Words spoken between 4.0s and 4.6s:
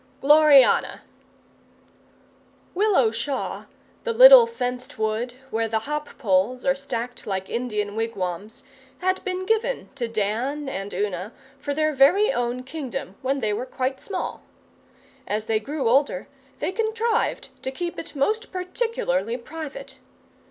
the little